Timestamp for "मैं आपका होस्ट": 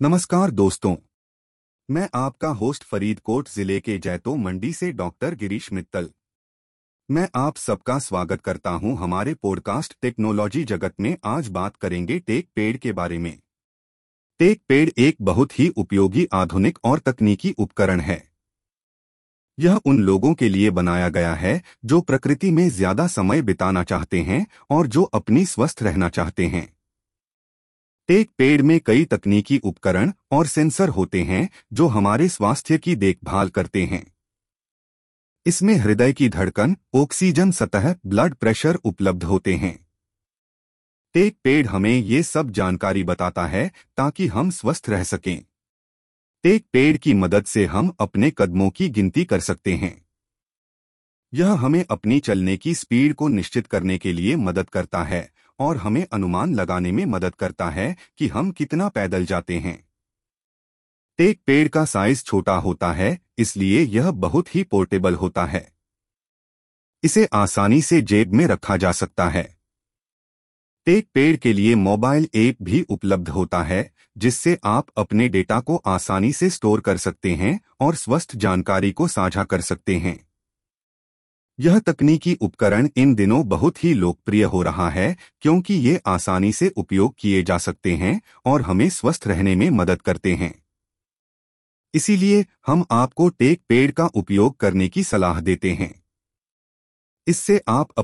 1.88-2.82